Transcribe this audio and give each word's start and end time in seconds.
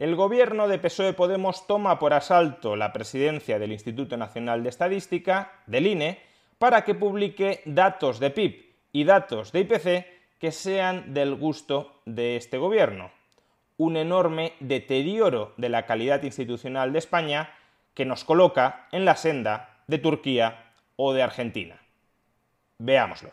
El 0.00 0.16
gobierno 0.16 0.66
de 0.66 0.78
PSOE 0.78 1.12
Podemos 1.12 1.66
toma 1.66 1.98
por 1.98 2.14
asalto 2.14 2.74
la 2.74 2.90
presidencia 2.90 3.58
del 3.58 3.70
Instituto 3.70 4.16
Nacional 4.16 4.62
de 4.62 4.70
Estadística, 4.70 5.52
del 5.66 5.86
INE, 5.86 6.18
para 6.58 6.84
que 6.84 6.94
publique 6.94 7.60
datos 7.66 8.18
de 8.18 8.30
PIB 8.30 8.64
y 8.92 9.04
datos 9.04 9.52
de 9.52 9.60
IPC 9.60 10.38
que 10.38 10.52
sean 10.52 11.12
del 11.12 11.34
gusto 11.34 12.00
de 12.06 12.36
este 12.36 12.56
gobierno. 12.56 13.10
Un 13.76 13.98
enorme 13.98 14.54
deterioro 14.60 15.52
de 15.58 15.68
la 15.68 15.84
calidad 15.84 16.22
institucional 16.22 16.94
de 16.94 16.98
España 16.98 17.52
que 17.92 18.06
nos 18.06 18.24
coloca 18.24 18.88
en 18.92 19.04
la 19.04 19.16
senda 19.16 19.82
de 19.86 19.98
Turquía 19.98 20.72
o 20.96 21.12
de 21.12 21.22
Argentina. 21.22 21.78
Veámoslo. 22.78 23.32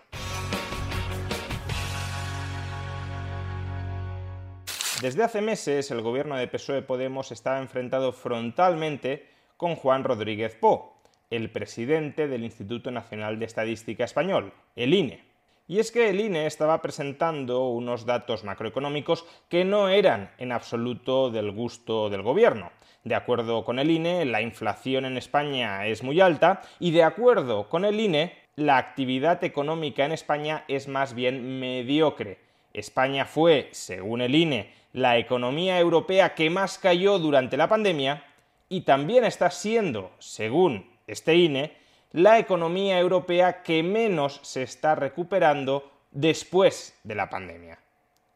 Desde 5.01 5.23
hace 5.23 5.41
meses 5.41 5.91
el 5.91 6.01
gobierno 6.01 6.37
de 6.37 6.47
PSOE 6.47 6.81
Podemos 6.81 7.31
estaba 7.31 7.59
enfrentado 7.59 8.11
frontalmente 8.13 9.27
con 9.55 9.75
Juan 9.75 10.03
Rodríguez 10.03 10.55
Po, 10.55 10.97
el 11.29 11.51
presidente 11.51 12.27
del 12.27 12.43
Instituto 12.43 12.89
Nacional 12.89 13.37
de 13.37 13.45
Estadística 13.45 14.03
Español, 14.03 14.53
el 14.75 14.95
INE. 14.95 15.23
Y 15.67 15.77
es 15.77 15.91
que 15.91 16.09
el 16.09 16.19
INE 16.19 16.47
estaba 16.47 16.81
presentando 16.81 17.67
unos 17.67 18.07
datos 18.07 18.43
macroeconómicos 18.43 19.27
que 19.49 19.65
no 19.65 19.87
eran 19.89 20.31
en 20.39 20.51
absoluto 20.51 21.29
del 21.29 21.51
gusto 21.51 22.09
del 22.09 22.23
gobierno. 22.23 22.71
De 23.03 23.13
acuerdo 23.13 23.63
con 23.65 23.77
el 23.77 23.91
INE, 23.91 24.25
la 24.25 24.41
inflación 24.41 25.05
en 25.05 25.17
España 25.17 25.85
es 25.85 26.01
muy 26.01 26.21
alta 26.21 26.63
y 26.79 26.89
de 26.89 27.03
acuerdo 27.03 27.69
con 27.69 27.85
el 27.85 27.99
INE, 27.99 28.33
la 28.55 28.77
actividad 28.77 29.43
económica 29.43 30.05
en 30.05 30.13
España 30.13 30.65
es 30.67 30.87
más 30.87 31.13
bien 31.13 31.59
mediocre. 31.59 32.39
España 32.73 33.25
fue, 33.25 33.69
según 33.71 34.21
el 34.21 34.35
INE, 34.35 34.71
la 34.93 35.17
economía 35.17 35.79
europea 35.79 36.35
que 36.35 36.49
más 36.49 36.77
cayó 36.77 37.19
durante 37.19 37.57
la 37.57 37.67
pandemia 37.67 38.23
y 38.69 38.81
también 38.81 39.23
está 39.23 39.51
siendo, 39.51 40.11
según 40.19 40.89
este 41.07 41.35
INE, 41.35 41.77
la 42.11 42.39
economía 42.39 42.99
europea 42.99 43.63
que 43.63 43.83
menos 43.83 44.39
se 44.43 44.63
está 44.63 44.95
recuperando 44.95 45.91
después 46.11 46.99
de 47.03 47.15
la 47.15 47.29
pandemia. 47.29 47.79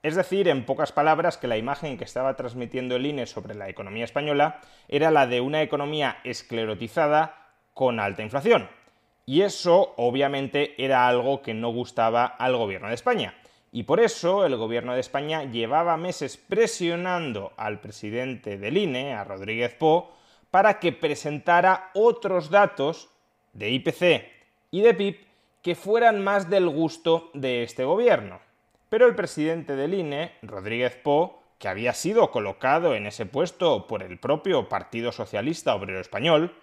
Es 0.04 0.16
decir, 0.16 0.48
en 0.48 0.66
pocas 0.66 0.92
palabras, 0.92 1.38
que 1.38 1.48
la 1.48 1.58
imagen 1.58 1.98
que 1.98 2.04
estaba 2.04 2.36
transmitiendo 2.36 2.96
el 2.96 3.06
INE 3.06 3.28
sobre 3.28 3.54
la 3.54 3.70
economía 3.70 4.06
española 4.06 4.60
era 4.88 5.12
la 5.12 5.28
de 5.28 5.42
una 5.42 5.62
economía 5.62 6.18
esclerotizada 6.24 7.52
con 7.74 8.00
alta 8.00 8.24
inflación. 8.24 8.68
Y 9.28 9.42
eso, 9.42 9.94
obviamente, 9.98 10.74
era 10.84 11.08
algo 11.08 11.42
que 11.42 11.54
no 11.54 11.70
gustaba 11.70 12.26
al 12.26 12.58
gobierno 12.58 12.88
de 12.88 12.96
España. 12.96 13.36
Y 13.72 13.84
por 13.84 14.02
eso 14.02 14.46
el 14.46 14.58
gobierno 14.58 14.94
de 14.94 15.00
España 15.00 15.46
llevaba 15.46 15.96
meses 15.96 16.36
presionando 16.36 17.54
al 17.56 17.80
presidente 17.80 18.58
del 18.58 18.78
INE, 18.78 19.14
a 19.14 19.24
Rodríguez 19.24 19.74
Po, 19.74 20.12
para 20.52 20.80
que 20.80 20.92
presentara 20.92 21.90
otros 21.94 22.50
datos 22.50 23.10
de 23.54 23.70
IPC 23.70 24.30
y 24.72 24.82
de 24.82 24.94
PIB 24.94 25.26
que 25.62 25.76
fueran 25.76 26.22
más 26.22 26.50
del 26.50 26.68
gusto 26.68 27.30
de 27.34 27.64
este 27.64 27.86
gobierno. 27.86 28.42
Pero 28.90 29.08
el 29.08 29.16
presidente 29.16 29.78
del 29.78 29.94
INE, 29.94 30.34
Rodríguez 30.42 30.98
Po, 30.98 31.42
que 31.58 31.70
había 31.70 31.94
sido 31.94 32.32
colocado 32.32 32.96
en 32.96 33.06
ese 33.06 33.26
puesto 33.26 33.88
por 33.88 34.04
el 34.04 34.20
propio 34.20 34.68
Partido 34.68 35.14
Socialista 35.14 35.76
Obrero 35.76 36.02
Español, 36.02 36.54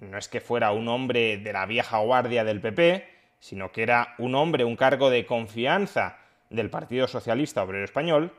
no 0.00 0.18
es 0.18 0.28
que 0.28 0.42
fuera 0.42 0.72
un 0.72 0.88
hombre 0.88 1.38
de 1.38 1.52
la 1.52 1.64
vieja 1.64 1.98
guardia 1.98 2.44
del 2.44 2.60
PP, 2.60 3.08
sino 3.38 3.72
que 3.72 3.84
era 3.84 4.14
un 4.18 4.34
hombre, 4.34 4.64
un 4.64 4.76
cargo 4.76 5.08
de 5.08 5.24
confianza 5.24 6.18
del 6.50 6.70
Partido 6.70 7.06
Socialista 7.08 7.62
Obrero 7.62 7.84
Español, 7.84 8.32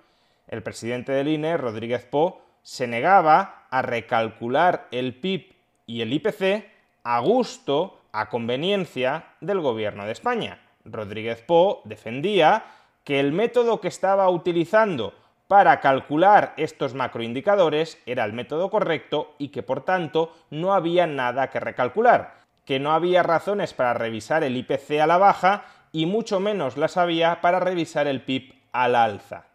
el 0.47 0.63
presidente 0.63 1.11
del 1.11 1.27
INE, 1.27 1.57
Rodríguez 1.57 2.05
Po, 2.05 2.41
se 2.61 2.87
negaba 2.87 3.67
a 3.69 3.81
recalcular 3.81 4.87
el 4.91 5.15
PIB 5.15 5.53
y 5.85 6.01
el 6.01 6.13
IPC 6.13 6.65
a 7.03 7.19
gusto, 7.19 7.99
a 8.11 8.29
conveniencia 8.29 9.25
del 9.41 9.59
gobierno 9.59 10.05
de 10.05 10.11
España. 10.11 10.59
Rodríguez 10.85 11.41
Po 11.41 11.81
defendía 11.85 12.65
que 13.03 13.19
el 13.19 13.31
método 13.31 13.81
que 13.81 13.87
estaba 13.87 14.29
utilizando 14.29 15.13
para 15.47 15.79
calcular 15.79 16.53
estos 16.57 16.93
macroindicadores 16.93 17.97
era 18.05 18.23
el 18.23 18.33
método 18.33 18.69
correcto 18.69 19.33
y 19.39 19.47
que 19.49 19.63
por 19.63 19.83
tanto 19.83 20.31
no 20.51 20.73
había 20.73 21.07
nada 21.07 21.49
que 21.49 21.59
recalcular, 21.59 22.35
que 22.65 22.79
no 22.79 22.91
había 22.91 23.23
razones 23.23 23.73
para 23.73 23.95
revisar 23.95 24.43
el 24.43 24.55
IPC 24.57 24.99
a 25.01 25.07
la 25.07 25.17
baja 25.17 25.65
y 25.91 26.05
mucho 26.05 26.39
menos 26.39 26.77
las 26.77 26.97
había 26.97 27.41
para 27.41 27.59
revisar 27.59 28.07
el 28.07 28.21
PIB 28.21 28.53
al 28.71 28.95
alza. 28.95 29.45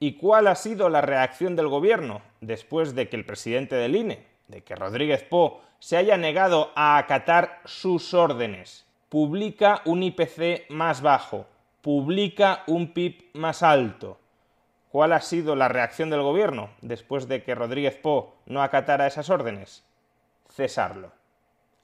¿Y 0.00 0.14
cuál 0.14 0.48
ha 0.48 0.54
sido 0.54 0.88
la 0.88 1.00
reacción 1.00 1.56
del 1.56 1.68
gobierno 1.68 2.22
después 2.40 2.94
de 2.94 3.08
que 3.08 3.16
el 3.16 3.24
presidente 3.24 3.76
del 3.76 3.96
INE, 3.96 4.26
de 4.48 4.62
que 4.62 4.74
Rodríguez 4.74 5.22
Po, 5.22 5.62
se 5.78 5.96
haya 5.96 6.16
negado 6.16 6.72
a 6.74 6.98
acatar 6.98 7.60
sus 7.64 8.12
órdenes? 8.12 8.86
Publica 9.08 9.82
un 9.84 10.02
IPC 10.02 10.70
más 10.70 11.00
bajo, 11.00 11.46
publica 11.80 12.64
un 12.66 12.92
PIB 12.92 13.30
más 13.34 13.62
alto. 13.62 14.18
¿Cuál 14.90 15.12
ha 15.12 15.20
sido 15.20 15.56
la 15.56 15.68
reacción 15.68 16.10
del 16.10 16.22
gobierno 16.22 16.70
después 16.80 17.28
de 17.28 17.42
que 17.42 17.54
Rodríguez 17.54 17.96
Po 17.96 18.34
no 18.46 18.62
acatara 18.62 19.06
esas 19.06 19.30
órdenes? 19.30 19.84
Cesarlo. 20.50 21.12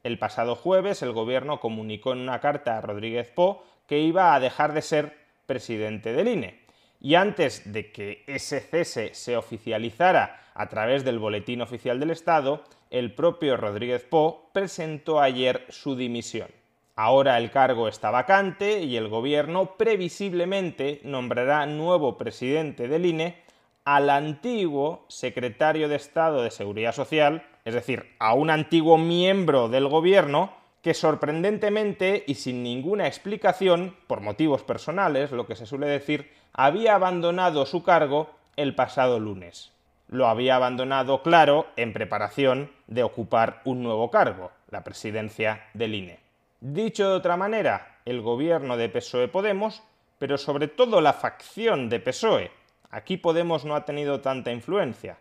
El 0.03 0.19
pasado 0.19 0.57
jueves 0.57 1.03
el 1.03 1.13
gobierno 1.13 1.61
comunicó 1.61 2.13
en 2.13 2.21
una 2.21 2.41
carta 2.41 2.79
a 2.79 2.81
Rodríguez 2.81 3.31
Po 3.31 3.65
que 3.91 3.99
iba 3.99 4.37
a 4.37 4.39
dejar 4.39 4.73
de 4.73 4.83
ser 4.83 5.17
presidente 5.47 6.13
del 6.13 6.29
INE. 6.29 6.61
Y 7.01 7.17
antes 7.17 7.73
de 7.73 7.91
que 7.91 8.23
ese 8.29 8.61
cese 8.61 9.15
se 9.15 9.37
oficializara 9.37 10.39
a 10.55 10.69
través 10.69 11.05
del 11.05 11.19
Boletín 11.19 11.61
Oficial 11.61 11.99
del 11.99 12.13
Estado, 12.13 12.63
el 12.91 13.13
propio 13.17 13.57
Rodríguez 13.57 14.05
Po 14.05 14.49
presentó 14.53 15.21
ayer 15.21 15.67
su 15.71 15.97
dimisión. 15.97 16.47
Ahora 16.95 17.37
el 17.37 17.51
cargo 17.51 17.89
está 17.89 18.13
vacante 18.13 18.79
y 18.79 18.97
el 18.97 19.09
gobierno 19.09 19.77
previsiblemente 19.77 21.01
nombrará 21.03 21.67
nuevo 21.67 22.17
presidente 22.17 22.87
del 22.87 23.07
INE 23.07 23.43
al 23.85 24.09
antiguo 24.09 25.05
secretario 25.09 25.89
de 25.89 25.97
Estado 25.97 26.45
de 26.45 26.53
Seguridad 26.53 26.95
Social, 26.95 27.43
es 27.65 27.75
decir, 27.75 28.07
a 28.21 28.35
un 28.35 28.51
antiguo 28.51 28.99
miembro 28.99 29.69
del 29.69 29.89
gobierno 29.89 30.60
que 30.83 30.95
sorprendentemente 30.95 32.25
y 32.27 32.35
sin 32.35 32.63
ninguna 32.63 33.07
explicación, 33.07 33.97
por 34.07 34.21
motivos 34.21 34.63
personales, 34.63 35.31
lo 35.31 35.47
que 35.47 35.57
se 35.57 35.67
suele 35.67 35.87
decir, 35.87 36.33
había 36.53 36.95
abandonado 36.95 37.67
su 37.67 37.83
cargo 37.83 38.31
el 38.57 38.75
pasado 38.75 39.21
lunes. 39.21 39.73
Lo 40.09 40.27
había 40.27 40.57
abandonado, 40.57 41.23
claro, 41.23 41.67
en 41.77 41.93
preparación 41.93 42.71
de 42.89 43.03
ocupar 43.03 43.61
un 43.65 43.83
nuevo 43.83 44.11
cargo, 44.11 44.51
la 44.71 44.83
presidencia 44.83 45.69
del 45.75 45.95
INE. 45.95 46.19
Dicho 46.61 47.09
de 47.09 47.17
otra 47.17 47.37
manera, 47.37 47.99
el 48.05 48.21
gobierno 48.21 48.77
de 48.77 48.89
PSOE 48.89 49.29
Podemos, 49.29 49.83
pero 50.19 50.37
sobre 50.37 50.69
todo 50.69 51.01
la 51.01 51.13
facción 51.13 51.89
de 51.89 52.01
PSOE, 52.01 52.51
aquí 52.91 53.17
Podemos 53.17 53.65
no 53.65 53.77
ha 53.77 53.85
tenido 53.85 54.21
tanta 54.21 54.51
influencia, 54.51 55.19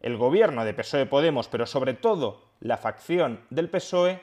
el 0.00 0.16
gobierno 0.16 0.64
de 0.64 0.74
PSOE 0.74 1.06
Podemos, 1.06 1.48
pero 1.48 1.66
sobre 1.66 1.94
todo 1.94 2.42
la 2.60 2.76
facción 2.76 3.40
del 3.50 3.68
PSOE, 3.68 4.20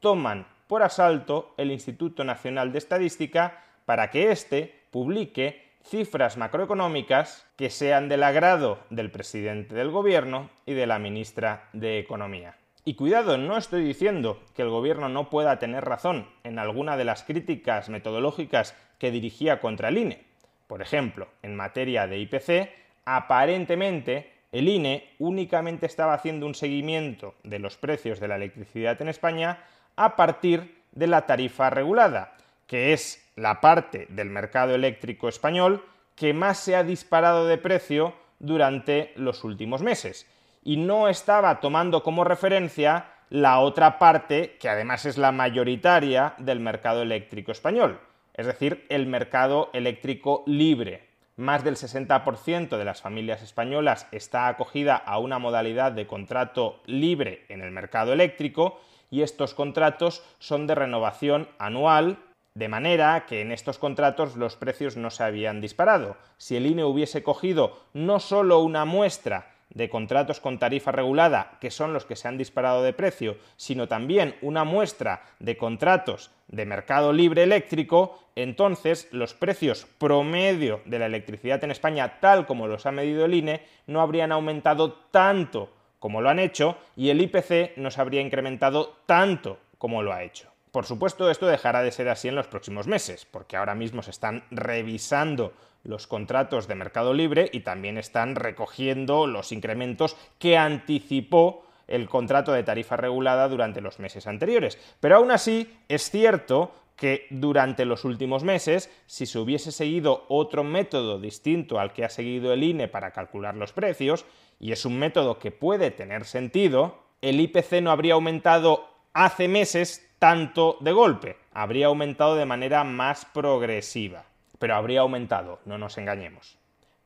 toman 0.00 0.46
por 0.66 0.82
asalto 0.82 1.54
el 1.56 1.70
Instituto 1.70 2.24
Nacional 2.24 2.72
de 2.72 2.78
Estadística 2.78 3.62
para 3.84 4.10
que 4.10 4.30
éste 4.30 4.82
publique 4.90 5.70
cifras 5.84 6.36
macroeconómicas 6.36 7.46
que 7.56 7.70
sean 7.70 8.08
del 8.08 8.22
agrado 8.22 8.78
del 8.90 9.10
presidente 9.10 9.74
del 9.74 9.90
gobierno 9.90 10.50
y 10.66 10.74
de 10.74 10.86
la 10.86 10.98
ministra 10.98 11.68
de 11.72 11.98
Economía. 11.98 12.56
Y 12.84 12.94
cuidado, 12.94 13.36
no 13.36 13.56
estoy 13.56 13.84
diciendo 13.84 14.40
que 14.54 14.62
el 14.62 14.70
gobierno 14.70 15.08
no 15.08 15.28
pueda 15.28 15.58
tener 15.58 15.84
razón 15.84 16.26
en 16.44 16.58
alguna 16.58 16.96
de 16.96 17.04
las 17.04 17.22
críticas 17.24 17.88
metodológicas 17.88 18.74
que 18.98 19.10
dirigía 19.10 19.60
contra 19.60 19.88
el 19.88 19.98
INE. 19.98 20.24
Por 20.66 20.82
ejemplo, 20.82 21.28
en 21.42 21.56
materia 21.56 22.06
de 22.06 22.18
IPC, 22.18 22.70
aparentemente 23.04 24.32
el 24.52 24.68
INE 24.68 25.10
únicamente 25.18 25.86
estaba 25.86 26.14
haciendo 26.14 26.46
un 26.46 26.54
seguimiento 26.54 27.34
de 27.44 27.58
los 27.58 27.76
precios 27.76 28.18
de 28.18 28.28
la 28.28 28.36
electricidad 28.36 29.00
en 29.02 29.08
España 29.08 29.58
a 30.00 30.16
partir 30.16 30.82
de 30.92 31.06
la 31.06 31.26
tarifa 31.26 31.68
regulada, 31.68 32.32
que 32.66 32.94
es 32.94 33.22
la 33.36 33.60
parte 33.60 34.06
del 34.08 34.30
mercado 34.30 34.74
eléctrico 34.74 35.28
español 35.28 35.84
que 36.16 36.32
más 36.32 36.58
se 36.58 36.74
ha 36.74 36.82
disparado 36.82 37.46
de 37.46 37.58
precio 37.58 38.14
durante 38.38 39.12
los 39.16 39.44
últimos 39.44 39.82
meses. 39.82 40.26
Y 40.64 40.78
no 40.78 41.08
estaba 41.08 41.60
tomando 41.60 42.02
como 42.02 42.24
referencia 42.24 43.08
la 43.28 43.60
otra 43.60 43.98
parte, 43.98 44.56
que 44.58 44.70
además 44.70 45.04
es 45.04 45.18
la 45.18 45.32
mayoritaria 45.32 46.32
del 46.38 46.60
mercado 46.60 47.02
eléctrico 47.02 47.52
español, 47.52 48.00
es 48.32 48.46
decir, 48.46 48.86
el 48.88 49.06
mercado 49.06 49.68
eléctrico 49.74 50.44
libre. 50.46 51.08
Más 51.36 51.62
del 51.62 51.76
60% 51.76 52.78
de 52.78 52.84
las 52.86 53.02
familias 53.02 53.42
españolas 53.42 54.06
está 54.12 54.48
acogida 54.48 54.96
a 54.96 55.18
una 55.18 55.38
modalidad 55.38 55.92
de 55.92 56.06
contrato 56.06 56.80
libre 56.86 57.44
en 57.50 57.60
el 57.60 57.70
mercado 57.70 58.14
eléctrico 58.14 58.80
y 59.10 59.22
estos 59.22 59.54
contratos 59.54 60.22
son 60.38 60.66
de 60.66 60.74
renovación 60.74 61.48
anual 61.58 62.18
de 62.54 62.68
manera 62.68 63.26
que 63.26 63.42
en 63.42 63.52
estos 63.52 63.78
contratos 63.78 64.36
los 64.36 64.56
precios 64.56 64.96
no 64.96 65.10
se 65.10 65.22
habían 65.22 65.60
disparado. 65.60 66.16
Si 66.36 66.56
el 66.56 66.66
INE 66.66 66.84
hubiese 66.84 67.22
cogido 67.22 67.78
no 67.92 68.18
solo 68.18 68.60
una 68.60 68.84
muestra 68.84 69.54
de 69.70 69.88
contratos 69.88 70.40
con 70.40 70.58
tarifa 70.58 70.90
regulada, 70.90 71.58
que 71.60 71.70
son 71.70 71.92
los 71.92 72.04
que 72.04 72.16
se 72.16 72.26
han 72.26 72.36
disparado 72.36 72.82
de 72.82 72.92
precio, 72.92 73.36
sino 73.56 73.86
también 73.86 74.34
una 74.42 74.64
muestra 74.64 75.22
de 75.38 75.56
contratos 75.56 76.32
de 76.48 76.66
mercado 76.66 77.12
libre 77.12 77.44
eléctrico, 77.44 78.18
entonces 78.34 79.08
los 79.12 79.32
precios 79.32 79.86
promedio 79.98 80.80
de 80.86 80.98
la 80.98 81.06
electricidad 81.06 81.62
en 81.62 81.70
España, 81.70 82.18
tal 82.20 82.46
como 82.46 82.66
los 82.66 82.84
ha 82.86 82.90
medido 82.90 83.24
el 83.24 83.34
INE, 83.34 83.64
no 83.86 84.00
habrían 84.00 84.32
aumentado 84.32 84.92
tanto 85.12 85.70
como 86.00 86.20
lo 86.20 86.30
han 86.30 86.40
hecho 86.40 86.76
y 86.96 87.10
el 87.10 87.20
IPC 87.20 87.76
no 87.76 87.92
se 87.92 88.00
habría 88.00 88.20
incrementado 88.20 88.96
tanto 89.06 89.58
como 89.78 90.02
lo 90.02 90.12
ha 90.12 90.24
hecho. 90.24 90.50
Por 90.72 90.86
supuesto, 90.86 91.30
esto 91.30 91.46
dejará 91.46 91.82
de 91.82 91.92
ser 91.92 92.08
así 92.08 92.28
en 92.28 92.36
los 92.36 92.46
próximos 92.46 92.86
meses, 92.86 93.26
porque 93.30 93.56
ahora 93.56 93.74
mismo 93.74 94.02
se 94.02 94.10
están 94.10 94.44
revisando 94.50 95.52
los 95.82 96.06
contratos 96.06 96.68
de 96.68 96.74
mercado 96.74 97.14
libre 97.14 97.48
y 97.52 97.60
también 97.60 97.98
están 97.98 98.34
recogiendo 98.34 99.26
los 99.26 99.52
incrementos 99.52 100.16
que 100.38 100.56
anticipó 100.56 101.64
el 101.88 102.08
contrato 102.08 102.52
de 102.52 102.62
tarifa 102.62 102.96
regulada 102.96 103.48
durante 103.48 103.80
los 103.80 103.98
meses 103.98 104.26
anteriores. 104.26 104.78
Pero 105.00 105.16
aún 105.16 105.32
así, 105.32 105.76
es 105.88 106.10
cierto 106.10 106.72
que 107.00 107.26
durante 107.30 107.86
los 107.86 108.04
últimos 108.04 108.44
meses, 108.44 108.90
si 109.06 109.24
se 109.24 109.38
hubiese 109.38 109.72
seguido 109.72 110.26
otro 110.28 110.64
método 110.64 111.18
distinto 111.18 111.80
al 111.80 111.94
que 111.94 112.04
ha 112.04 112.10
seguido 112.10 112.52
el 112.52 112.62
INE 112.62 112.88
para 112.88 113.12
calcular 113.12 113.56
los 113.56 113.72
precios, 113.72 114.26
y 114.58 114.72
es 114.72 114.84
un 114.84 114.98
método 114.98 115.38
que 115.38 115.50
puede 115.50 115.90
tener 115.90 116.26
sentido, 116.26 116.98
el 117.22 117.40
IPC 117.40 117.80
no 117.80 117.90
habría 117.90 118.14
aumentado 118.14 118.86
hace 119.14 119.48
meses 119.48 120.06
tanto 120.18 120.76
de 120.80 120.92
golpe, 120.92 121.38
habría 121.54 121.86
aumentado 121.86 122.36
de 122.36 122.44
manera 122.44 122.84
más 122.84 123.24
progresiva, 123.24 124.26
pero 124.58 124.74
habría 124.74 125.00
aumentado, 125.00 125.60
no 125.64 125.78
nos 125.78 125.96
engañemos. 125.96 126.58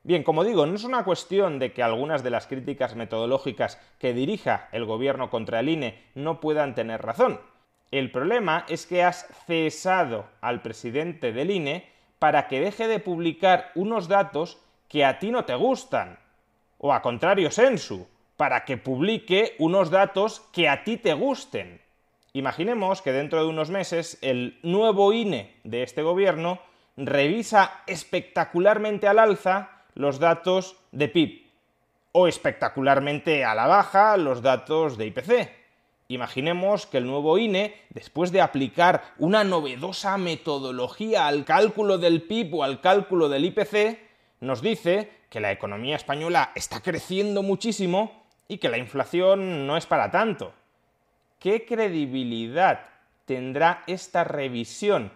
Bien, 0.03 0.23
como 0.23 0.43
digo, 0.43 0.65
no 0.65 0.75
es 0.75 0.83
una 0.83 1.05
cuestión 1.05 1.57
de 1.57 1.71
que 1.71 1.83
algunas 1.83 2.21
de 2.21 2.31
las 2.31 2.47
críticas 2.47 2.97
metodológicas 2.97 3.79
que 3.97 4.13
dirija 4.13 4.67
el 4.73 4.83
gobierno 4.83 5.29
contra 5.29 5.61
el 5.61 5.69
INE 5.69 6.03
no 6.15 6.41
puedan 6.41 6.75
tener 6.75 7.01
razón. 7.01 7.39
El 7.95 8.11
problema 8.11 8.65
es 8.67 8.85
que 8.85 9.03
has 9.03 9.25
cesado 9.47 10.27
al 10.41 10.61
presidente 10.61 11.31
del 11.31 11.49
INE 11.49 11.87
para 12.19 12.49
que 12.49 12.59
deje 12.59 12.89
de 12.89 12.99
publicar 12.99 13.71
unos 13.73 14.09
datos 14.09 14.59
que 14.89 15.05
a 15.05 15.17
ti 15.17 15.31
no 15.31 15.45
te 15.45 15.55
gustan, 15.55 16.19
o 16.77 16.91
a 16.91 17.01
contrario 17.01 17.51
sensu, 17.51 18.05
para 18.35 18.65
que 18.65 18.75
publique 18.75 19.55
unos 19.59 19.91
datos 19.91 20.41
que 20.51 20.67
a 20.67 20.83
ti 20.83 20.97
te 20.97 21.13
gusten. 21.13 21.79
Imaginemos 22.33 23.01
que 23.01 23.13
dentro 23.13 23.41
de 23.41 23.47
unos 23.47 23.69
meses 23.69 24.17
el 24.21 24.59
nuevo 24.61 25.13
INE 25.13 25.55
de 25.63 25.83
este 25.83 26.01
gobierno 26.01 26.59
revisa 26.97 27.79
espectacularmente 27.87 29.07
al 29.07 29.19
alza 29.19 29.69
los 29.93 30.19
datos 30.19 30.75
de 30.91 31.07
PIB 31.07 31.47
o 32.11 32.27
espectacularmente 32.27 33.45
a 33.45 33.55
la 33.55 33.67
baja 33.67 34.17
los 34.17 34.41
datos 34.41 34.97
de 34.97 35.05
IPC. 35.05 35.64
Imaginemos 36.07 36.85
que 36.85 36.97
el 36.97 37.07
nuevo 37.07 37.37
INE, 37.37 37.75
después 37.89 38.31
de 38.31 38.41
aplicar 38.41 39.13
una 39.17 39.43
novedosa 39.43 40.17
metodología 40.17 41.27
al 41.27 41.45
cálculo 41.45 41.97
del 41.97 42.21
PIB 42.21 42.55
o 42.55 42.63
al 42.63 42.81
cálculo 42.81 43.29
del 43.29 43.45
IPC, 43.45 43.99
nos 44.41 44.61
dice 44.61 45.09
que 45.29 45.39
la 45.39 45.51
economía 45.51 45.95
española 45.95 46.51
está 46.55 46.81
creciendo 46.81 47.41
muchísimo 47.41 48.25
y 48.47 48.59
que 48.59 48.69
la 48.69 48.77
inflación 48.77 49.65
no 49.65 49.77
es 49.77 49.85
para 49.85 50.11
tanto. 50.11 50.53
¿qué 51.45 51.63
credibilidad 51.63 52.87
tendrá 53.25 53.83
esta 53.85 54.23
revisión 54.23 55.11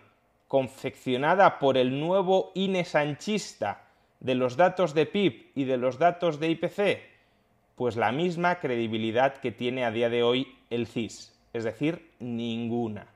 confeccionada 0.48 1.58
por 1.58 1.76
el 1.76 2.00
nuevo 2.00 2.52
INE 2.54 2.86
sanchista 2.86 3.82
de 4.20 4.36
los 4.36 4.56
datos 4.56 4.94
de 4.94 5.08
PIB 5.08 5.52
y 5.56 5.64
de 5.64 5.78
los 5.78 5.98
datos 5.98 6.40
de 6.40 6.50
IPC? 6.50 7.02
Pues 7.76 7.96
la 7.96 8.12
misma 8.12 8.60
credibilidad 8.60 9.38
que 9.38 9.52
tiene 9.52 9.86
a 9.86 9.90
día 9.90 10.10
de 10.10 10.22
hoy 10.22 10.56
el 10.70 10.88
CIS, 10.88 11.38
es 11.54 11.64
decir, 11.64 12.12
ninguna. 12.20 13.08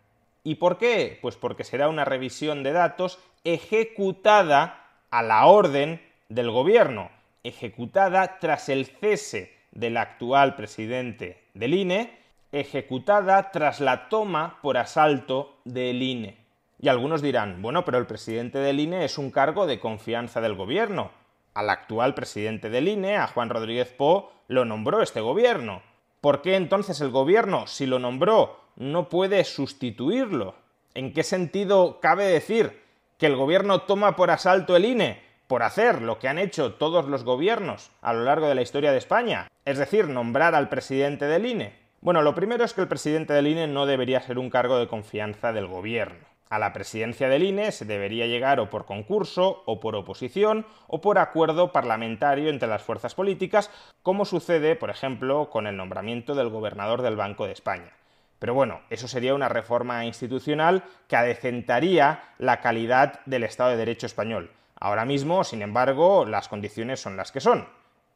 ¿Y 0.43 0.55
por 0.55 0.77
qué? 0.77 1.19
Pues 1.21 1.35
porque 1.37 1.63
será 1.63 1.87
una 1.89 2.05
revisión 2.05 2.63
de 2.63 2.71
datos 2.71 3.19
ejecutada 3.43 4.87
a 5.09 5.23
la 5.23 5.45
orden 5.45 6.01
del 6.29 6.51
gobierno, 6.51 7.09
ejecutada 7.43 8.39
tras 8.39 8.69
el 8.69 8.85
cese 8.85 9.53
del 9.71 9.97
actual 9.97 10.55
presidente 10.55 11.43
del 11.53 11.73
INE 11.73 12.23
ejecutada 12.53 13.49
tras 13.49 13.81
la 13.81 14.07
toma 14.09 14.59
por 14.61 14.77
asalto 14.77 15.57
del 15.65 16.01
INE. 16.01 16.37
Y 16.79 16.87
algunos 16.87 17.21
dirán, 17.21 17.61
bueno, 17.61 17.83
pero 17.83 17.97
el 17.97 18.05
presidente 18.05 18.59
del 18.59 18.79
INE 18.79 19.05
es 19.05 19.17
un 19.17 19.31
cargo 19.31 19.65
de 19.65 19.79
confianza 19.79 20.39
del 20.39 20.53
gobierno. 20.53 21.11
Al 21.55 21.69
actual 21.69 22.13
presidente 22.13 22.69
del 22.69 22.87
INE, 22.87 23.17
a 23.17 23.27
Juan 23.27 23.49
Rodríguez 23.49 23.91
Po, 23.91 24.31
lo 24.47 24.65
nombró 24.65 25.01
este 25.01 25.19
gobierno. 25.19 25.81
¿Por 26.23 26.41
qué 26.41 26.55
entonces 26.55 27.01
el 27.01 27.09
gobierno, 27.09 27.67
si 27.67 27.85
lo 27.85 27.99
nombró, 27.99 28.57
no 28.77 29.09
puede 29.09 29.43
sustituirlo? 29.43 30.55
¿En 30.93 31.11
qué 31.11 31.21
sentido 31.21 31.99
cabe 31.99 32.23
decir 32.23 32.81
que 33.17 33.25
el 33.25 33.35
gobierno 33.35 33.81
toma 33.81 34.15
por 34.15 34.31
asalto 34.31 34.77
el 34.77 34.85
INE? 34.85 35.21
Por 35.47 35.63
hacer 35.63 36.01
lo 36.01 36.19
que 36.19 36.29
han 36.29 36.37
hecho 36.37 36.75
todos 36.75 37.09
los 37.09 37.25
gobiernos 37.25 37.91
a 38.01 38.13
lo 38.13 38.23
largo 38.23 38.47
de 38.47 38.55
la 38.55 38.61
historia 38.61 38.93
de 38.93 38.99
España, 38.99 39.49
es 39.65 39.77
decir, 39.77 40.07
nombrar 40.07 40.55
al 40.55 40.69
presidente 40.69 41.25
del 41.25 41.45
INE. 41.45 41.77
Bueno, 41.99 42.21
lo 42.21 42.33
primero 42.33 42.63
es 42.63 42.73
que 42.73 42.79
el 42.79 42.87
presidente 42.87 43.33
del 43.33 43.47
INE 43.47 43.67
no 43.67 43.85
debería 43.85 44.21
ser 44.21 44.39
un 44.39 44.49
cargo 44.49 44.79
de 44.79 44.87
confianza 44.87 45.51
del 45.51 45.67
gobierno. 45.67 46.32
A 46.53 46.59
la 46.59 46.71
presidencia 46.71 47.29
del 47.29 47.41
INE 47.41 47.71
se 47.71 47.83
debería 47.83 48.27
llegar 48.27 48.59
o 48.59 48.69
por 48.69 48.85
concurso, 48.85 49.63
o 49.65 49.79
por 49.79 49.95
oposición, 49.95 50.67
o 50.85 51.01
por 51.01 51.17
acuerdo 51.17 51.71
parlamentario 51.71 52.51
entre 52.51 52.69
las 52.69 52.83
fuerzas 52.83 53.15
políticas, 53.15 53.71
como 54.03 54.23
sucede, 54.23 54.75
por 54.75 54.91
ejemplo, 54.91 55.49
con 55.49 55.65
el 55.65 55.75
nombramiento 55.75 56.35
del 56.35 56.49
gobernador 56.49 57.01
del 57.01 57.15
Banco 57.15 57.47
de 57.47 57.53
España. 57.53 57.93
Pero 58.37 58.53
bueno, 58.53 58.81
eso 58.91 59.07
sería 59.07 59.33
una 59.33 59.49
reforma 59.49 60.05
institucional 60.05 60.83
que 61.07 61.15
adecentaría 61.15 62.21
la 62.37 62.61
calidad 62.61 63.21
del 63.25 63.45
Estado 63.45 63.71
de 63.71 63.77
Derecho 63.77 64.05
español. 64.05 64.51
Ahora 64.79 65.05
mismo, 65.05 65.43
sin 65.43 65.63
embargo, 65.63 66.23
las 66.23 66.49
condiciones 66.49 66.99
son 66.99 67.17
las 67.17 67.31
que 67.31 67.41
son 67.41 67.67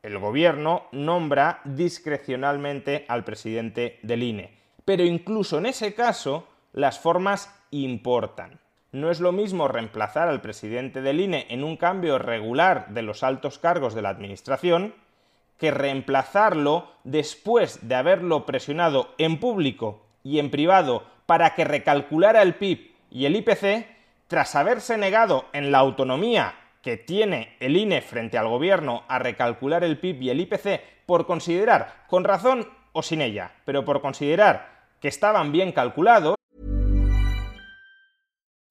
el 0.04 0.20
gobierno 0.20 0.84
nombra 0.92 1.60
discrecionalmente 1.64 3.04
al 3.08 3.24
presidente 3.24 3.98
del 4.04 4.22
INE. 4.22 4.60
Pero 4.86 5.04
incluso 5.04 5.58
en 5.58 5.66
ese 5.66 5.96
caso, 5.96 6.48
las 6.72 7.00
formas 7.00 7.57
importan. 7.72 8.60
No 8.92 9.12
es 9.12 9.20
lo 9.20 9.32
mismo 9.32 9.68
reemplazar 9.68 10.28
al 10.28 10.42
presidente 10.42 11.02
del 11.02 11.20
INE 11.20 11.46
en 11.50 11.64
un 11.64 11.78
cambio 11.78 12.18
regular 12.18 12.88
de 12.90 13.02
los 13.02 13.24
altos 13.24 13.60
cargos 13.60 13.94
de 13.94 14.02
la 14.02 14.10
Administración 14.10 14.96
que 15.58 15.72
reemplazarlo 15.72 16.92
después 17.04 17.88
de 17.88 17.96
haberlo 17.96 18.46
presionado 18.46 19.14
en 19.18 19.40
público 19.40 20.06
y 20.24 20.40
en 20.40 20.50
privado 20.50 21.04
para 21.26 21.56
que 21.56 21.66
recalculara 21.66 22.42
el 22.42 22.56
PIB 22.56 22.92
y 23.12 23.26
el 23.26 23.36
IPC 23.36 23.88
tras 24.28 24.56
haberse 24.56 24.98
negado 24.98 25.46
en 25.54 25.72
la 25.72 25.80
autonomía 25.80 26.56
que 26.82 26.96
tiene 26.96 27.58
el 27.60 27.76
INE 27.76 28.02
frente 28.02 28.38
al 28.38 28.48
gobierno 28.48 29.04
a 29.10 29.20
recalcular 29.20 29.84
el 29.84 30.00
PIB 30.00 30.22
y 30.22 30.30
el 30.30 30.40
IPC 30.40 30.82
por 31.06 31.26
considerar, 31.26 32.06
con 32.08 32.24
razón 32.24 32.66
o 32.94 33.04
sin 33.04 33.22
ella, 33.22 33.52
pero 33.66 33.84
por 33.84 34.00
considerar 34.00 34.86
que 35.02 35.10
estaban 35.10 35.52
bien 35.52 35.74
calculados. 35.74 36.37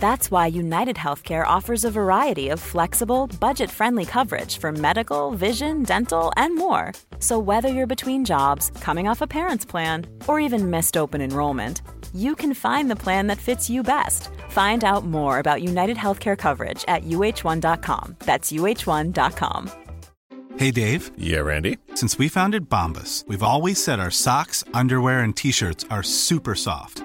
That's 0.00 0.30
why 0.30 0.46
United 0.46 0.96
Healthcare 0.96 1.46
offers 1.46 1.84
a 1.84 1.90
variety 1.90 2.48
of 2.48 2.58
flexible, 2.58 3.26
budget 3.38 3.70
friendly 3.70 4.06
coverage 4.06 4.56
for 4.56 4.72
medical, 4.72 5.30
vision, 5.32 5.82
dental, 5.82 6.32
and 6.38 6.56
more. 6.56 6.92
So, 7.18 7.38
whether 7.38 7.68
you're 7.68 7.86
between 7.86 8.24
jobs, 8.24 8.70
coming 8.80 9.06
off 9.08 9.20
a 9.20 9.26
parent's 9.26 9.66
plan, 9.66 10.06
or 10.26 10.40
even 10.40 10.70
missed 10.70 10.96
open 10.96 11.20
enrollment, 11.20 11.82
you 12.14 12.34
can 12.34 12.54
find 12.54 12.90
the 12.90 12.96
plan 12.96 13.26
that 13.26 13.38
fits 13.38 13.68
you 13.70 13.82
best. 13.82 14.30
Find 14.48 14.84
out 14.84 15.04
more 15.04 15.38
about 15.38 15.62
United 15.62 15.98
Healthcare 15.98 16.36
coverage 16.36 16.82
at 16.88 17.04
uh1.com. 17.04 18.16
That's 18.20 18.50
uh1.com. 18.50 19.70
Hey, 20.56 20.70
Dave. 20.70 21.10
Yeah, 21.18 21.40
Randy. 21.40 21.76
Since 21.94 22.18
we 22.18 22.28
founded 22.28 22.68
Bombus, 22.70 23.24
we've 23.28 23.42
always 23.42 23.82
said 23.82 24.00
our 24.00 24.10
socks, 24.10 24.64
underwear, 24.72 25.20
and 25.20 25.36
t 25.36 25.52
shirts 25.52 25.84
are 25.90 26.02
super 26.02 26.54
soft. 26.54 27.04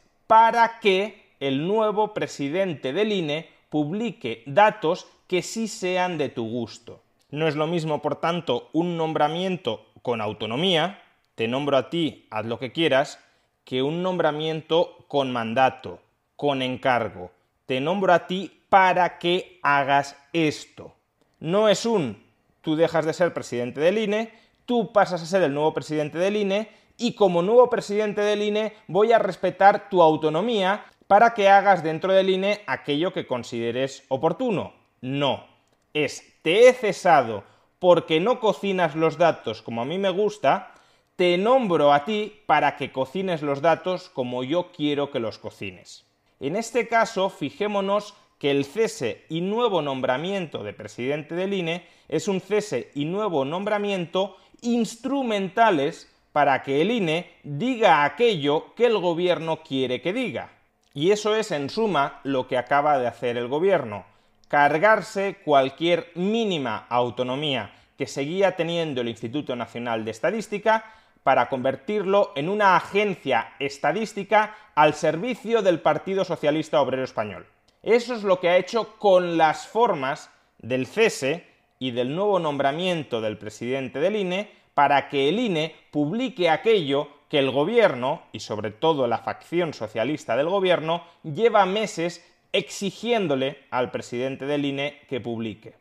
para 0.31 0.79
que 0.79 1.35
el 1.41 1.67
nuevo 1.67 2.13
presidente 2.13 2.93
del 2.93 3.11
INE 3.11 3.49
publique 3.67 4.43
datos 4.45 5.05
que 5.27 5.41
sí 5.41 5.67
sean 5.67 6.17
de 6.17 6.29
tu 6.29 6.47
gusto. 6.47 7.01
No 7.31 7.49
es 7.49 7.57
lo 7.57 7.67
mismo, 7.67 8.01
por 8.01 8.15
tanto, 8.15 8.69
un 8.71 8.95
nombramiento 8.95 9.85
con 10.01 10.21
autonomía, 10.21 11.01
te 11.35 11.49
nombro 11.49 11.75
a 11.75 11.89
ti, 11.89 12.27
haz 12.29 12.45
lo 12.45 12.59
que 12.59 12.71
quieras, 12.71 13.19
que 13.65 13.83
un 13.83 14.03
nombramiento 14.03 15.03
con 15.09 15.33
mandato, 15.33 15.99
con 16.37 16.61
encargo. 16.61 17.31
Te 17.65 17.81
nombro 17.81 18.13
a 18.13 18.25
ti 18.25 18.61
para 18.69 19.19
que 19.19 19.59
hagas 19.63 20.15
esto. 20.31 20.95
No 21.41 21.67
es 21.67 21.85
un 21.85 22.23
tú 22.61 22.77
dejas 22.77 23.05
de 23.05 23.11
ser 23.11 23.33
presidente 23.33 23.81
del 23.81 23.97
INE, 23.97 24.31
tú 24.65 24.93
pasas 24.93 25.21
a 25.23 25.25
ser 25.25 25.41
el 25.41 25.53
nuevo 25.53 25.73
presidente 25.73 26.17
del 26.17 26.37
INE 26.37 26.69
y 26.97 27.13
como 27.13 27.41
nuevo 27.41 27.69
presidente 27.69 28.21
del 28.21 28.41
INE 28.41 28.73
voy 28.87 29.11
a 29.11 29.19
respetar 29.19 29.89
tu 29.89 30.01
autonomía 30.01 30.85
para 31.07 31.33
que 31.33 31.49
hagas 31.49 31.83
dentro 31.83 32.13
del 32.13 32.29
INE 32.29 32.61
aquello 32.67 33.11
que 33.13 33.27
consideres 33.27 34.03
oportuno. 34.07 34.73
No, 35.01 35.45
es 35.93 36.23
te 36.41 36.67
he 36.67 36.73
cesado 36.73 37.43
porque 37.79 38.19
no 38.19 38.39
cocinas 38.39 38.95
los 38.95 39.17
datos 39.17 39.61
como 39.61 39.81
a 39.81 39.85
mí 39.85 39.97
me 39.97 40.09
gusta, 40.09 40.73
te 41.15 41.37
nombro 41.37 41.93
a 41.93 42.05
ti 42.05 42.41
para 42.45 42.77
que 42.77 42.91
cocines 42.91 43.41
los 43.41 43.61
datos 43.61 44.09
como 44.09 44.43
yo 44.43 44.71
quiero 44.71 45.11
que 45.11 45.19
los 45.19 45.37
cocines. 45.37 46.05
En 46.39 46.55
este 46.55 46.87
caso, 46.87 47.29
fijémonos 47.29 48.15
que 48.39 48.49
el 48.49 48.65
cese 48.65 49.25
y 49.29 49.41
nuevo 49.41 49.83
nombramiento 49.83 50.63
de 50.63 50.73
presidente 50.73 51.35
del 51.35 51.53
INE 51.53 51.85
es 52.07 52.27
un 52.27 52.41
cese 52.41 52.89
y 52.95 53.05
nuevo 53.05 53.45
nombramiento 53.45 54.37
instrumentales 54.61 56.10
para 56.31 56.63
que 56.63 56.81
el 56.81 56.91
INE 56.91 57.31
diga 57.43 58.03
aquello 58.03 58.73
que 58.75 58.85
el 58.85 58.97
gobierno 58.97 59.61
quiere 59.63 60.01
que 60.01 60.13
diga. 60.13 60.49
Y 60.93 61.11
eso 61.11 61.35
es, 61.35 61.51
en 61.51 61.69
suma, 61.69 62.19
lo 62.23 62.47
que 62.47 62.57
acaba 62.57 62.99
de 62.99 63.07
hacer 63.07 63.37
el 63.37 63.47
gobierno, 63.47 64.05
cargarse 64.47 65.37
cualquier 65.45 66.11
mínima 66.15 66.85
autonomía 66.89 67.71
que 67.97 68.07
seguía 68.07 68.55
teniendo 68.55 69.01
el 69.01 69.09
Instituto 69.09 69.55
Nacional 69.55 70.03
de 70.03 70.11
Estadística 70.11 70.83
para 71.23 71.49
convertirlo 71.49 72.31
en 72.35 72.49
una 72.49 72.75
agencia 72.75 73.53
estadística 73.59 74.55
al 74.75 74.95
servicio 74.95 75.61
del 75.61 75.79
Partido 75.79 76.25
Socialista 76.25 76.81
Obrero 76.81 77.03
Español. 77.03 77.45
Eso 77.83 78.13
es 78.13 78.23
lo 78.23 78.39
que 78.39 78.49
ha 78.49 78.57
hecho 78.57 78.97
con 78.97 79.37
las 79.37 79.67
formas 79.67 80.29
del 80.59 80.87
cese 80.87 81.47
y 81.79 81.91
del 81.91 82.15
nuevo 82.15 82.39
nombramiento 82.39 83.21
del 83.21 83.37
presidente 83.37 83.99
del 83.99 84.15
INE 84.15 84.51
para 84.73 85.09
que 85.09 85.29
el 85.29 85.39
INE 85.39 85.75
publique 85.91 86.49
aquello 86.49 87.09
que 87.29 87.39
el 87.39 87.51
gobierno, 87.51 88.23
y 88.31 88.41
sobre 88.41 88.71
todo 88.71 89.07
la 89.07 89.19
facción 89.19 89.73
socialista 89.73 90.35
del 90.35 90.49
gobierno, 90.49 91.03
lleva 91.23 91.65
meses 91.65 92.25
exigiéndole 92.51 93.59
al 93.71 93.91
presidente 93.91 94.45
del 94.45 94.65
INE 94.65 94.99
que 95.07 95.21
publique. 95.21 95.75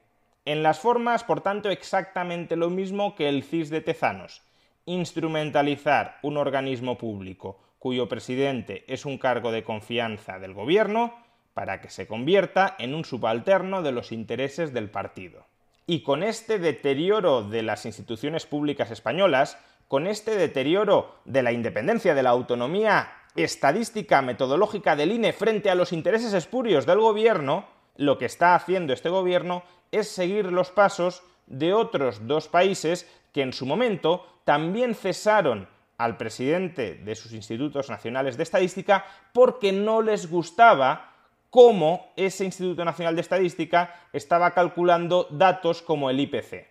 En 0.44 0.62
las 0.62 0.78
formas, 0.78 1.24
por 1.24 1.40
tanto, 1.40 1.68
exactamente 1.70 2.56
lo 2.56 2.70
mismo 2.70 3.14
que 3.14 3.28
el 3.28 3.42
CIS 3.42 3.70
de 3.70 3.80
Tezanos. 3.80 4.42
Instrumentalizar 4.86 6.18
un 6.22 6.36
organismo 6.36 6.96
público 6.96 7.58
cuyo 7.78 8.08
presidente 8.08 8.84
es 8.86 9.04
un 9.04 9.18
cargo 9.18 9.52
de 9.52 9.64
confianza 9.64 10.38
del 10.38 10.54
gobierno 10.54 11.14
para 11.54 11.80
que 11.80 11.90
se 11.90 12.06
convierta 12.06 12.76
en 12.78 12.94
un 12.94 13.04
subalterno 13.04 13.82
de 13.82 13.92
los 13.92 14.12
intereses 14.12 14.72
del 14.72 14.88
partido. 14.88 15.49
Y 15.90 16.04
con 16.04 16.22
este 16.22 16.60
deterioro 16.60 17.42
de 17.42 17.64
las 17.64 17.84
instituciones 17.84 18.46
públicas 18.46 18.92
españolas, 18.92 19.58
con 19.88 20.06
este 20.06 20.36
deterioro 20.36 21.16
de 21.24 21.42
la 21.42 21.50
independencia, 21.50 22.14
de 22.14 22.22
la 22.22 22.30
autonomía 22.30 23.12
estadística, 23.34 24.22
metodológica 24.22 24.94
del 24.94 25.10
INE 25.10 25.32
frente 25.32 25.68
a 25.68 25.74
los 25.74 25.92
intereses 25.92 26.32
espurios 26.32 26.86
del 26.86 27.00
gobierno, 27.00 27.66
lo 27.96 28.18
que 28.18 28.26
está 28.26 28.54
haciendo 28.54 28.92
este 28.92 29.08
gobierno 29.08 29.64
es 29.90 30.08
seguir 30.08 30.52
los 30.52 30.70
pasos 30.70 31.24
de 31.48 31.74
otros 31.74 32.24
dos 32.28 32.46
países 32.46 33.10
que 33.32 33.42
en 33.42 33.52
su 33.52 33.66
momento 33.66 34.24
también 34.44 34.94
cesaron 34.94 35.68
al 35.98 36.16
presidente 36.16 36.94
de 36.94 37.16
sus 37.16 37.32
institutos 37.32 37.90
nacionales 37.90 38.36
de 38.36 38.44
estadística 38.44 39.04
porque 39.32 39.72
no 39.72 40.02
les 40.02 40.30
gustaba 40.30 41.09
cómo 41.50 42.12
ese 42.16 42.44
Instituto 42.44 42.84
Nacional 42.84 43.16
de 43.16 43.20
Estadística 43.20 43.94
estaba 44.12 44.52
calculando 44.52 45.26
datos 45.30 45.82
como 45.82 46.08
el 46.08 46.20
IPC. 46.20 46.66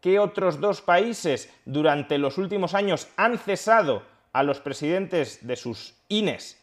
¿Qué 0.00 0.18
otros 0.18 0.58
dos 0.58 0.80
países 0.80 1.52
durante 1.64 2.18
los 2.18 2.38
últimos 2.38 2.74
años 2.74 3.08
han 3.16 3.38
cesado 3.38 4.02
a 4.32 4.42
los 4.42 4.60
presidentes 4.60 5.46
de 5.46 5.56
sus 5.56 5.94
INES 6.08 6.58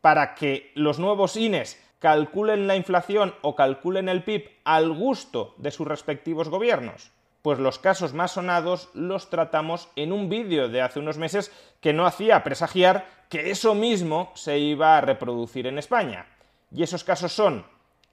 para 0.00 0.34
que 0.34 0.70
los 0.74 0.98
nuevos 0.98 1.36
INES 1.36 1.82
calculen 1.98 2.66
la 2.66 2.76
inflación 2.76 3.34
o 3.40 3.56
calculen 3.56 4.10
el 4.10 4.22
PIB 4.22 4.50
al 4.64 4.92
gusto 4.92 5.54
de 5.56 5.70
sus 5.70 5.88
respectivos 5.88 6.50
gobiernos? 6.50 7.10
Pues 7.40 7.58
los 7.58 7.78
casos 7.78 8.14
más 8.14 8.32
sonados 8.32 8.90
los 8.94 9.28
tratamos 9.28 9.88
en 9.96 10.12
un 10.12 10.28
vídeo 10.28 10.68
de 10.68 10.82
hace 10.82 11.00
unos 11.00 11.18
meses 11.18 11.50
que 11.80 11.92
no 11.92 12.06
hacía 12.06 12.44
presagiar 12.44 13.06
que 13.28 13.50
eso 13.50 13.74
mismo 13.74 14.30
se 14.34 14.58
iba 14.58 14.96
a 14.96 15.00
reproducir 15.00 15.66
en 15.66 15.78
España 15.78 16.26
y 16.74 16.82
esos 16.82 17.04
casos 17.04 17.32
son 17.32 17.64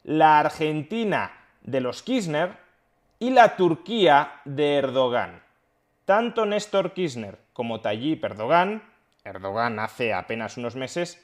la 0.04 0.40
Argentina 0.40 1.32
de 1.62 1.82
los 1.82 2.04
Kirchner 2.04 2.58
y 3.20 3.32
la 3.32 3.56
Turquía 3.56 4.42
de 4.46 4.76
Erdogan. 4.76 5.42
Tanto 6.06 6.46
Néstor 6.46 6.94
Kirchner 6.94 7.40
como 7.54 7.82
Tayyip 7.82 8.24
Erdogan, 8.24 8.84
Erdogan 9.24 9.80
hace 9.80 10.14
apenas 10.14 10.58
unos 10.58 10.76
meses, 10.76 11.24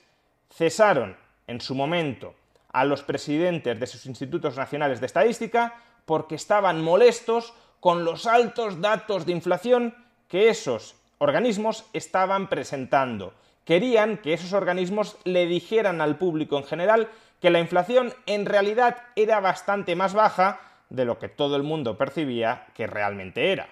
cesaron 0.52 1.18
en 1.48 1.62
su 1.62 1.76
momento 1.76 2.36
a 2.72 2.86
los 2.86 3.04
presidentes 3.04 3.80
de 3.80 3.88
sus 3.88 4.06
institutos 4.06 4.58
nacionales 4.58 5.00
de 5.00 5.06
estadística 5.06 5.76
porque 6.06 6.36
estaban 6.36 6.84
molestos 6.84 7.54
con 7.80 8.04
los 8.04 8.26
altos 8.26 8.82
datos 8.82 9.26
de 9.26 9.32
inflación 9.32 9.96
que 10.28 10.50
esos 10.50 10.96
organismos 11.20 11.86
estaban 11.94 12.50
presentando. 12.50 13.34
Querían 13.68 14.20
que 14.20 14.32
esos 14.32 14.54
organismos 14.54 15.18
le 15.26 15.46
dijeran 15.46 16.00
al 16.00 16.18
público 16.18 16.58
en 16.58 16.64
general 16.64 17.10
que 17.42 17.50
la 17.50 17.60
inflación 17.60 18.14
en 18.26 18.46
realidad 18.46 18.96
era 19.18 19.42
bastante 19.42 19.94
más 19.94 20.14
baja 20.14 20.62
de 20.90 21.04
lo 21.04 21.20
que 21.20 21.28
todo 21.28 21.58
el 21.58 21.64
mundo 21.64 21.98
percibía 21.98 22.68
que 22.74 22.88
realmente 22.88 23.52
era. 23.52 23.68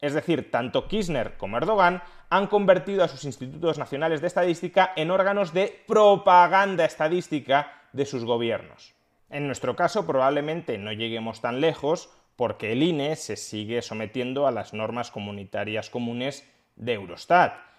Es 0.00 0.14
decir, 0.14 0.50
tanto 0.50 0.88
Kirchner 0.88 1.36
como 1.36 1.58
Erdogan 1.58 2.02
han 2.30 2.46
convertido 2.46 3.04
a 3.04 3.08
sus 3.08 3.26
institutos 3.26 3.76
nacionales 3.76 4.22
de 4.22 4.28
estadística 4.28 4.94
en 4.96 5.10
órganos 5.10 5.52
de 5.52 5.78
propaganda 5.86 6.86
estadística 6.86 7.70
de 7.92 8.06
sus 8.06 8.24
gobiernos. 8.24 8.94
En 9.28 9.46
nuestro 9.46 9.76
caso 9.76 10.06
probablemente 10.06 10.78
no 10.78 10.90
lleguemos 10.90 11.42
tan 11.42 11.60
lejos 11.60 12.08
porque 12.36 12.72
el 12.72 12.82
INE 12.82 13.14
se 13.14 13.36
sigue 13.36 13.82
sometiendo 13.82 14.46
a 14.46 14.52
las 14.52 14.72
normas 14.72 15.10
comunitarias 15.10 15.90
comunes 15.90 16.50
de 16.76 16.94
Eurostat 16.94 17.73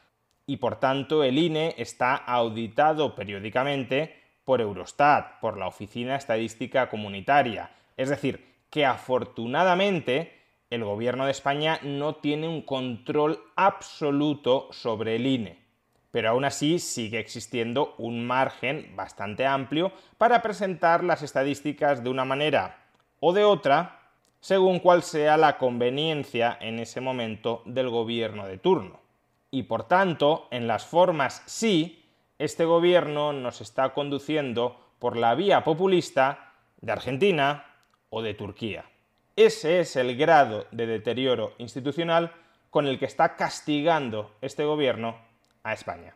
y 0.48 0.58
por 0.58 0.80
tanto 0.80 1.24
el 1.24 1.38
INE 1.38 1.76
está 1.78 2.16
auditado 2.16 3.16
periódicamente 3.16 4.22
por 4.44 4.62
Eurostat, 4.62 5.40
por 5.40 5.58
la 5.58 5.68
Oficina 5.68 6.16
Estadística 6.16 6.90
Comunitaria. 6.90 7.72
Es 7.98 8.10
decir, 8.10 8.46
que 8.70 8.86
afortunadamente 8.86 10.34
el 10.70 10.84
gobierno 10.84 11.26
de 11.26 11.32
España 11.32 11.80
no 11.84 12.16
tiene 12.16 12.48
un 12.48 12.62
control 12.62 13.40
absoluto 13.56 14.68
sobre 14.72 15.16
el 15.16 15.26
INE, 15.26 15.60
pero 16.12 16.30
aún 16.30 16.46
así 16.46 16.80
sigue 16.80 17.20
existiendo 17.20 17.96
un 17.98 18.26
margen 18.26 18.94
bastante 18.96 19.46
amplio 19.46 19.92
para 20.18 20.42
presentar 20.42 21.04
las 21.04 21.24
estadísticas 21.24 22.04
de 22.04 22.10
una 22.10 22.26
manera 22.26 22.86
o 23.20 23.34
de 23.34 23.44
otra, 23.44 24.00
según 24.40 24.80
cuál 24.80 25.02
sea 25.02 25.38
la 25.38 25.58
conveniencia 25.58 26.58
en 26.62 26.80
ese 26.80 27.02
momento 27.02 27.64
del 27.66 27.90
gobierno 27.90 28.46
de 28.46 28.58
turno. 28.58 29.05
Y 29.52 29.64
por 29.64 29.88
tanto, 29.88 30.48
en 30.52 30.68
las 30.68 30.86
formas 30.86 31.44
sí, 31.46 32.06
este 32.40 32.66
gobierno 32.66 33.34
nos 33.34 33.62
está 33.62 33.94
conduciendo 33.94 34.80
por 35.00 35.16
la 35.16 35.36
vía 35.36 35.64
populista 35.64 36.54
de 36.82 36.92
Argentina 36.92 37.66
o 38.10 38.22
de 38.22 38.34
Turquía. 38.34 38.86
Ese 39.36 39.80
es 39.80 39.96
el 39.96 40.16
grado 40.16 40.66
de 40.72 40.86
deterioro 40.86 41.54
institucional 41.58 42.32
con 42.70 42.88
el 42.88 43.00
que 43.00 43.06
está 43.06 43.36
castigando 43.36 44.36
este 44.42 44.66
gobierno 44.66 45.18
a 45.64 45.74
España. 45.74 46.16